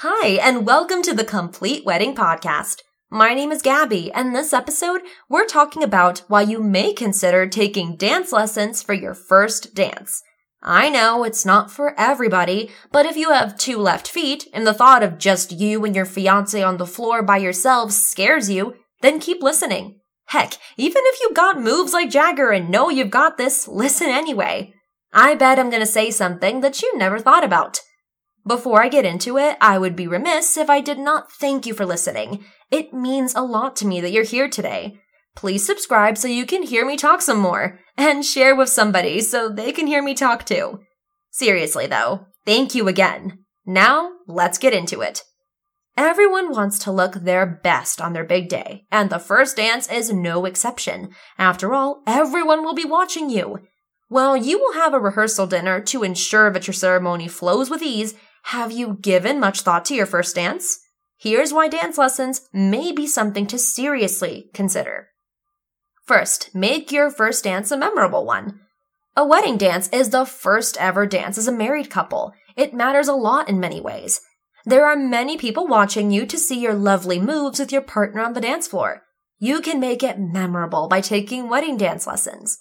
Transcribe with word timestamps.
Hi, 0.00 0.32
and 0.32 0.66
welcome 0.66 1.00
to 1.04 1.14
the 1.14 1.24
Complete 1.24 1.86
Wedding 1.86 2.14
Podcast. 2.14 2.82
My 3.08 3.32
name 3.32 3.50
is 3.50 3.62
Gabby, 3.62 4.12
and 4.12 4.36
this 4.36 4.52
episode, 4.52 5.00
we're 5.30 5.46
talking 5.46 5.82
about 5.82 6.18
why 6.28 6.42
you 6.42 6.62
may 6.62 6.92
consider 6.92 7.46
taking 7.46 7.96
dance 7.96 8.30
lessons 8.30 8.82
for 8.82 8.92
your 8.92 9.14
first 9.14 9.74
dance. 9.74 10.22
I 10.62 10.90
know 10.90 11.24
it's 11.24 11.46
not 11.46 11.70
for 11.70 11.98
everybody, 11.98 12.70
but 12.92 13.06
if 13.06 13.16
you 13.16 13.30
have 13.30 13.56
two 13.56 13.78
left 13.78 14.06
feet 14.06 14.46
and 14.52 14.66
the 14.66 14.74
thought 14.74 15.02
of 15.02 15.16
just 15.16 15.50
you 15.50 15.82
and 15.86 15.96
your 15.96 16.04
fiance 16.04 16.62
on 16.62 16.76
the 16.76 16.86
floor 16.86 17.22
by 17.22 17.38
yourselves 17.38 17.96
scares 17.96 18.50
you, 18.50 18.74
then 19.00 19.18
keep 19.18 19.42
listening. 19.42 20.00
Heck, 20.26 20.58
even 20.76 21.00
if 21.06 21.20
you 21.22 21.32
got 21.32 21.58
moves 21.58 21.94
like 21.94 22.10
Jagger 22.10 22.50
and 22.50 22.68
know 22.68 22.90
you've 22.90 23.08
got 23.08 23.38
this, 23.38 23.66
listen 23.66 24.08
anyway. 24.08 24.74
I 25.14 25.36
bet 25.36 25.58
I'm 25.58 25.70
gonna 25.70 25.86
say 25.86 26.10
something 26.10 26.60
that 26.60 26.82
you 26.82 26.98
never 26.98 27.18
thought 27.18 27.44
about. 27.44 27.80
Before 28.46 28.80
I 28.80 28.88
get 28.88 29.04
into 29.04 29.38
it, 29.38 29.56
I 29.60 29.76
would 29.76 29.96
be 29.96 30.06
remiss 30.06 30.56
if 30.56 30.70
I 30.70 30.80
did 30.80 31.00
not 31.00 31.32
thank 31.32 31.66
you 31.66 31.74
for 31.74 31.84
listening. 31.84 32.44
It 32.70 32.94
means 32.94 33.34
a 33.34 33.42
lot 33.42 33.74
to 33.76 33.86
me 33.86 34.00
that 34.00 34.12
you're 34.12 34.22
here 34.22 34.48
today. 34.48 35.00
Please 35.34 35.66
subscribe 35.66 36.16
so 36.16 36.28
you 36.28 36.46
can 36.46 36.62
hear 36.62 36.86
me 36.86 36.96
talk 36.96 37.22
some 37.22 37.38
more, 37.38 37.80
and 37.96 38.24
share 38.24 38.54
with 38.54 38.68
somebody 38.68 39.20
so 39.20 39.48
they 39.48 39.72
can 39.72 39.88
hear 39.88 40.00
me 40.00 40.14
talk 40.14 40.46
too. 40.46 40.78
Seriously 41.30 41.88
though, 41.88 42.26
thank 42.44 42.72
you 42.72 42.86
again. 42.86 43.40
Now, 43.66 44.12
let's 44.28 44.58
get 44.58 44.72
into 44.72 45.00
it. 45.00 45.22
Everyone 45.96 46.52
wants 46.52 46.78
to 46.80 46.92
look 46.92 47.14
their 47.14 47.46
best 47.46 48.00
on 48.00 48.12
their 48.12 48.24
big 48.24 48.48
day, 48.48 48.84
and 48.92 49.10
the 49.10 49.18
first 49.18 49.56
dance 49.56 49.90
is 49.90 50.12
no 50.12 50.44
exception. 50.44 51.10
After 51.36 51.74
all, 51.74 52.02
everyone 52.06 52.62
will 52.62 52.74
be 52.74 52.84
watching 52.84 53.28
you. 53.28 53.58
Well, 54.08 54.36
you 54.36 54.58
will 54.60 54.74
have 54.74 54.94
a 54.94 55.00
rehearsal 55.00 55.48
dinner 55.48 55.80
to 55.80 56.04
ensure 56.04 56.52
that 56.52 56.68
your 56.68 56.74
ceremony 56.74 57.26
flows 57.26 57.68
with 57.68 57.82
ease, 57.82 58.14
have 58.46 58.70
you 58.70 58.96
given 59.00 59.40
much 59.40 59.62
thought 59.62 59.84
to 59.84 59.94
your 59.94 60.06
first 60.06 60.36
dance? 60.36 60.78
Here's 61.18 61.52
why 61.52 61.66
dance 61.66 61.98
lessons 61.98 62.48
may 62.52 62.92
be 62.92 63.04
something 63.04 63.44
to 63.48 63.58
seriously 63.58 64.50
consider. 64.54 65.08
First, 66.04 66.54
make 66.54 66.92
your 66.92 67.10
first 67.10 67.42
dance 67.42 67.72
a 67.72 67.76
memorable 67.76 68.24
one. 68.24 68.60
A 69.16 69.26
wedding 69.26 69.56
dance 69.56 69.88
is 69.88 70.10
the 70.10 70.24
first 70.24 70.76
ever 70.76 71.06
dance 71.06 71.38
as 71.38 71.48
a 71.48 71.52
married 71.52 71.90
couple. 71.90 72.34
It 72.56 72.72
matters 72.72 73.08
a 73.08 73.14
lot 73.14 73.48
in 73.48 73.58
many 73.58 73.80
ways. 73.80 74.20
There 74.64 74.86
are 74.86 74.96
many 74.96 75.36
people 75.36 75.66
watching 75.66 76.12
you 76.12 76.24
to 76.26 76.38
see 76.38 76.60
your 76.60 76.74
lovely 76.74 77.18
moves 77.18 77.58
with 77.58 77.72
your 77.72 77.82
partner 77.82 78.20
on 78.20 78.34
the 78.34 78.40
dance 78.40 78.68
floor. 78.68 79.02
You 79.40 79.60
can 79.60 79.80
make 79.80 80.04
it 80.04 80.20
memorable 80.20 80.86
by 80.86 81.00
taking 81.00 81.48
wedding 81.48 81.76
dance 81.76 82.06
lessons. 82.06 82.58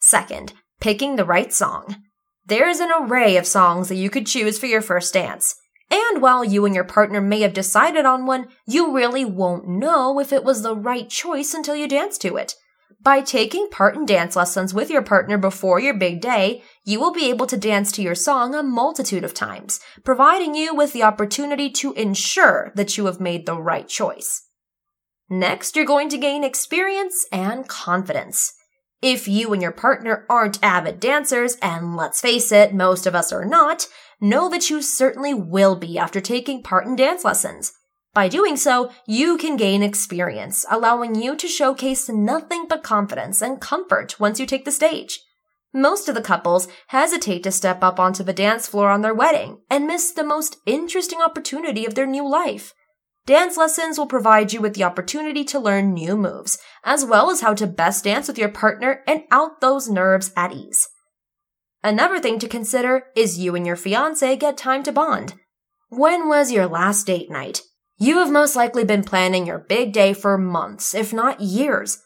Second, 0.00 0.52
picking 0.80 1.16
the 1.16 1.24
right 1.24 1.50
song. 1.50 1.96
There's 2.44 2.80
an 2.80 2.90
array 2.90 3.36
of 3.36 3.46
songs 3.46 3.88
that 3.88 3.96
you 3.96 4.10
could 4.10 4.26
choose 4.26 4.58
for 4.58 4.66
your 4.66 4.82
first 4.82 5.14
dance. 5.14 5.54
And 5.90 6.22
while 6.22 6.44
you 6.44 6.64
and 6.64 6.74
your 6.74 6.84
partner 6.84 7.20
may 7.20 7.40
have 7.40 7.52
decided 7.52 8.06
on 8.06 8.26
one, 8.26 8.48
you 8.66 8.94
really 8.94 9.24
won't 9.24 9.68
know 9.68 10.18
if 10.18 10.32
it 10.32 10.42
was 10.42 10.62
the 10.62 10.74
right 10.74 11.08
choice 11.08 11.54
until 11.54 11.76
you 11.76 11.86
dance 11.86 12.16
to 12.18 12.36
it. 12.36 12.54
By 13.02 13.20
taking 13.20 13.68
part 13.68 13.96
in 13.96 14.06
dance 14.06 14.36
lessons 14.36 14.72
with 14.72 14.88
your 14.88 15.02
partner 15.02 15.36
before 15.36 15.80
your 15.80 15.94
big 15.94 16.20
day, 16.20 16.62
you 16.84 17.00
will 17.00 17.12
be 17.12 17.28
able 17.28 17.46
to 17.46 17.56
dance 17.56 17.90
to 17.92 18.02
your 18.02 18.14
song 18.14 18.54
a 18.54 18.62
multitude 18.62 19.24
of 19.24 19.34
times, 19.34 19.80
providing 20.04 20.54
you 20.54 20.74
with 20.74 20.92
the 20.92 21.02
opportunity 21.02 21.68
to 21.70 21.92
ensure 21.94 22.72
that 22.76 22.96
you 22.96 23.06
have 23.06 23.20
made 23.20 23.44
the 23.44 23.60
right 23.60 23.88
choice. 23.88 24.48
Next, 25.28 25.74
you're 25.74 25.84
going 25.84 26.08
to 26.10 26.18
gain 26.18 26.44
experience 26.44 27.26
and 27.32 27.66
confidence. 27.66 28.52
If 29.02 29.26
you 29.26 29.52
and 29.52 29.60
your 29.60 29.72
partner 29.72 30.24
aren't 30.30 30.62
avid 30.62 31.00
dancers, 31.00 31.56
and 31.60 31.96
let's 31.96 32.20
face 32.20 32.52
it, 32.52 32.72
most 32.72 33.04
of 33.04 33.16
us 33.16 33.32
are 33.32 33.44
not, 33.44 33.88
know 34.20 34.48
that 34.48 34.70
you 34.70 34.80
certainly 34.80 35.34
will 35.34 35.74
be 35.74 35.98
after 35.98 36.20
taking 36.20 36.62
part 36.62 36.86
in 36.86 36.94
dance 36.94 37.24
lessons. 37.24 37.72
By 38.14 38.28
doing 38.28 38.56
so, 38.56 38.92
you 39.04 39.38
can 39.38 39.56
gain 39.56 39.82
experience, 39.82 40.64
allowing 40.70 41.16
you 41.16 41.34
to 41.34 41.48
showcase 41.48 42.08
nothing 42.08 42.66
but 42.68 42.84
confidence 42.84 43.42
and 43.42 43.60
comfort 43.60 44.20
once 44.20 44.38
you 44.38 44.46
take 44.46 44.64
the 44.64 44.70
stage. 44.70 45.18
Most 45.74 46.08
of 46.08 46.14
the 46.14 46.20
couples 46.20 46.68
hesitate 46.88 47.42
to 47.42 47.50
step 47.50 47.82
up 47.82 47.98
onto 47.98 48.22
the 48.22 48.32
dance 48.32 48.68
floor 48.68 48.90
on 48.90 49.00
their 49.00 49.14
wedding 49.14 49.62
and 49.68 49.86
miss 49.86 50.12
the 50.12 50.22
most 50.22 50.58
interesting 50.64 51.20
opportunity 51.20 51.84
of 51.86 51.96
their 51.96 52.06
new 52.06 52.28
life. 52.28 52.72
Dance 53.24 53.56
lessons 53.56 53.98
will 53.98 54.06
provide 54.06 54.52
you 54.52 54.60
with 54.60 54.74
the 54.74 54.82
opportunity 54.82 55.44
to 55.44 55.60
learn 55.60 55.94
new 55.94 56.16
moves, 56.16 56.58
as 56.82 57.04
well 57.04 57.30
as 57.30 57.40
how 57.40 57.54
to 57.54 57.68
best 57.68 58.02
dance 58.02 58.26
with 58.26 58.36
your 58.36 58.48
partner 58.48 59.04
and 59.06 59.22
out 59.30 59.60
those 59.60 59.88
nerves 59.88 60.32
at 60.36 60.52
ease. 60.52 60.88
Another 61.84 62.18
thing 62.18 62.40
to 62.40 62.48
consider 62.48 63.04
is 63.14 63.38
you 63.38 63.54
and 63.54 63.64
your 63.64 63.76
fiance 63.76 64.36
get 64.36 64.56
time 64.56 64.82
to 64.82 64.92
bond. 64.92 65.34
When 65.88 66.28
was 66.28 66.50
your 66.50 66.66
last 66.66 67.06
date 67.06 67.30
night? 67.30 67.62
You 67.96 68.18
have 68.18 68.32
most 68.32 68.56
likely 68.56 68.82
been 68.82 69.04
planning 69.04 69.46
your 69.46 69.60
big 69.60 69.92
day 69.92 70.14
for 70.14 70.36
months, 70.36 70.92
if 70.92 71.12
not 71.12 71.40
years. 71.40 72.02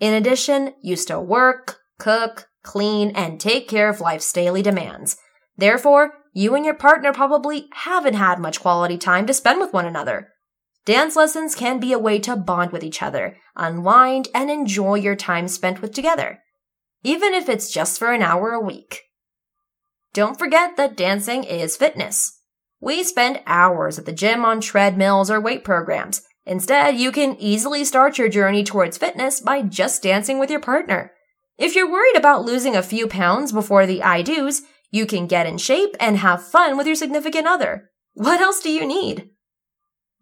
In 0.00 0.14
addition, 0.14 0.72
you 0.82 0.96
still 0.96 1.24
work, 1.24 1.80
cook, 1.98 2.48
clean, 2.62 3.10
and 3.10 3.38
take 3.38 3.68
care 3.68 3.90
of 3.90 4.00
life's 4.00 4.32
daily 4.32 4.62
demands. 4.62 5.18
Therefore, 5.58 6.12
you 6.32 6.54
and 6.54 6.64
your 6.64 6.74
partner 6.74 7.12
probably 7.12 7.68
haven't 7.72 8.14
had 8.14 8.38
much 8.38 8.60
quality 8.60 8.96
time 8.96 9.26
to 9.26 9.34
spend 9.34 9.60
with 9.60 9.74
one 9.74 9.84
another. 9.84 10.30
Dance 10.84 11.16
lessons 11.16 11.54
can 11.54 11.80
be 11.80 11.92
a 11.92 11.98
way 11.98 12.18
to 12.20 12.36
bond 12.36 12.70
with 12.70 12.84
each 12.84 13.02
other, 13.02 13.36
unwind, 13.56 14.28
and 14.34 14.50
enjoy 14.50 14.96
your 14.96 15.16
time 15.16 15.48
spent 15.48 15.80
with 15.80 15.94
together, 15.94 16.40
even 17.02 17.32
if 17.32 17.48
it's 17.48 17.72
just 17.72 17.98
for 17.98 18.12
an 18.12 18.22
hour 18.22 18.52
a 18.52 18.60
week. 18.60 19.02
Don't 20.12 20.38
forget 20.38 20.76
that 20.76 20.96
dancing 20.96 21.42
is 21.44 21.76
fitness. 21.76 22.38
We 22.80 23.02
spend 23.02 23.40
hours 23.46 23.98
at 23.98 24.04
the 24.04 24.12
gym 24.12 24.44
on 24.44 24.60
treadmills 24.60 25.30
or 25.30 25.40
weight 25.40 25.64
programs. 25.64 26.22
Instead, 26.44 26.96
you 26.96 27.10
can 27.10 27.36
easily 27.40 27.82
start 27.84 28.18
your 28.18 28.28
journey 28.28 28.62
towards 28.62 28.98
fitness 28.98 29.40
by 29.40 29.62
just 29.62 30.02
dancing 30.02 30.38
with 30.38 30.50
your 30.50 30.60
partner. 30.60 31.12
If 31.56 31.74
you're 31.74 31.90
worried 31.90 32.16
about 32.16 32.44
losing 32.44 32.76
a 32.76 32.82
few 32.82 33.06
pounds 33.06 33.52
before 33.52 33.86
the 33.86 34.02
I 34.02 34.20
do's, 34.20 34.62
you 34.90 35.06
can 35.06 35.26
get 35.26 35.46
in 35.46 35.56
shape 35.56 35.96
and 35.98 36.18
have 36.18 36.46
fun 36.46 36.76
with 36.76 36.86
your 36.86 36.96
significant 36.96 37.46
other. 37.46 37.90
What 38.12 38.40
else 38.40 38.60
do 38.60 38.70
you 38.70 38.86
need? 38.86 39.30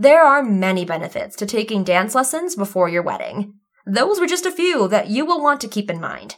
There 0.00 0.22
are 0.22 0.44
many 0.44 0.84
benefits 0.84 1.34
to 1.36 1.44
taking 1.44 1.82
dance 1.82 2.14
lessons 2.14 2.54
before 2.54 2.88
your 2.88 3.02
wedding. 3.02 3.54
Those 3.84 4.20
were 4.20 4.28
just 4.28 4.46
a 4.46 4.52
few 4.52 4.86
that 4.86 5.10
you 5.10 5.26
will 5.26 5.42
want 5.42 5.60
to 5.62 5.68
keep 5.68 5.90
in 5.90 6.00
mind. 6.00 6.36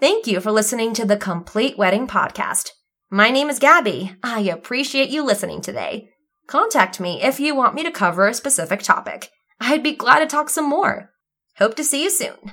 Thank 0.00 0.26
you 0.26 0.40
for 0.40 0.50
listening 0.50 0.94
to 0.94 1.04
the 1.04 1.18
Complete 1.18 1.76
Wedding 1.76 2.06
Podcast. 2.06 2.70
My 3.10 3.28
name 3.28 3.50
is 3.50 3.58
Gabby. 3.58 4.16
I 4.22 4.40
appreciate 4.40 5.10
you 5.10 5.22
listening 5.22 5.60
today. 5.60 6.08
Contact 6.46 6.98
me 6.98 7.22
if 7.22 7.38
you 7.38 7.54
want 7.54 7.74
me 7.74 7.82
to 7.82 7.90
cover 7.90 8.26
a 8.26 8.32
specific 8.32 8.80
topic. 8.80 9.28
I'd 9.60 9.82
be 9.82 9.92
glad 9.92 10.20
to 10.20 10.26
talk 10.26 10.48
some 10.48 10.66
more. 10.66 11.10
Hope 11.58 11.74
to 11.76 11.84
see 11.84 12.04
you 12.04 12.10
soon. 12.10 12.52